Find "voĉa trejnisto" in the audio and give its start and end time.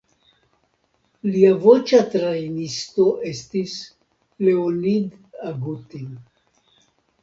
1.65-3.07